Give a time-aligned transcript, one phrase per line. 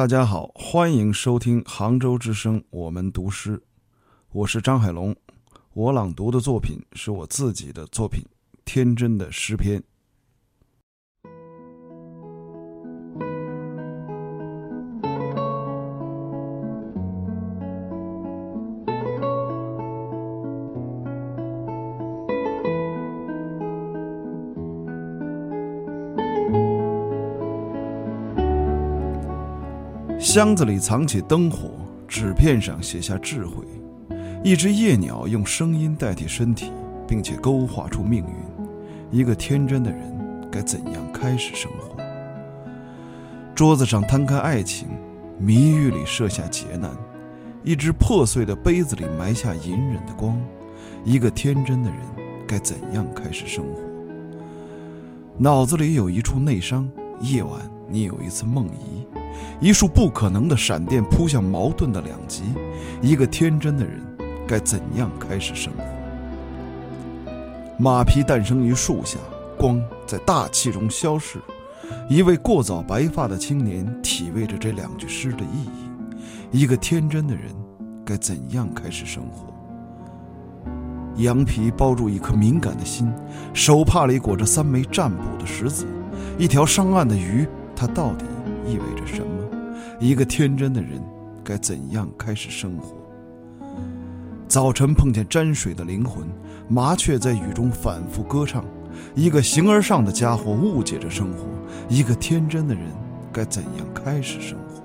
[0.00, 3.62] 大家好，欢迎收听杭州之声，我们读诗，
[4.32, 5.14] 我是张海龙。
[5.74, 8.22] 我朗读的作品是我自己的作品
[8.64, 9.78] 《天真的诗篇》。
[30.20, 31.70] 箱子里藏起灯火，
[32.06, 33.64] 纸片上写下智慧。
[34.44, 36.70] 一只夜鸟用声音代替身体，
[37.08, 39.18] 并且勾画出命运。
[39.18, 39.98] 一个天真的人
[40.52, 41.96] 该怎样开始生活？
[43.54, 44.88] 桌子上摊开爱情，
[45.38, 46.90] 谜语里设下劫难。
[47.64, 50.38] 一只破碎的杯子里埋下隐忍的光。
[51.02, 51.98] 一个天真的人
[52.46, 53.80] 该怎样开始生活？
[55.38, 56.86] 脑子里有一处内伤，
[57.22, 57.58] 夜晚
[57.90, 59.06] 你有一次梦遗。
[59.60, 62.42] 一束不可能的闪电扑向矛盾的两极，
[63.02, 64.00] 一个天真的人
[64.46, 65.84] 该怎样开始生活？
[67.78, 69.18] 马匹诞生于树下，
[69.58, 71.38] 光在大气中消逝。
[72.08, 75.70] 一位过早白发的青年体味着这两句诗的意义。
[76.50, 77.44] 一个天真的人
[78.04, 79.46] 该怎样开始生活？
[81.16, 83.12] 羊皮包住一颗敏感的心，
[83.52, 85.86] 手帕里裹着三枚占卜的石子，
[86.38, 87.46] 一条上岸的鱼，
[87.80, 88.26] 它到底？
[88.66, 89.42] 意味着什么？
[89.98, 91.02] 一个天真的人
[91.42, 92.94] 该怎样开始生活？
[94.46, 96.28] 早晨碰见沾水的灵魂，
[96.68, 98.62] 麻雀在雨中反复歌唱。
[99.14, 101.46] 一个形而上的家伙误解着生活。
[101.88, 102.84] 一个天真的人
[103.32, 104.82] 该怎样开始生活？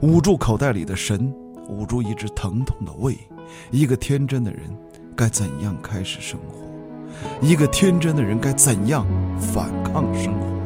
[0.00, 1.32] 捂住口袋里的神，
[1.68, 3.16] 捂住一只疼痛的胃。
[3.70, 4.62] 一个天真的人
[5.14, 6.66] 该怎样开始生活？
[7.40, 9.06] 一个天真的人该怎样
[9.38, 10.57] 反抗生活？